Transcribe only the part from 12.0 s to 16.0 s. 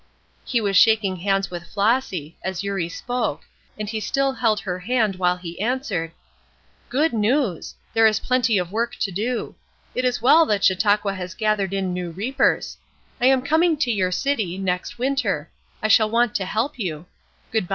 reapers. I am coming to your city, next winter; I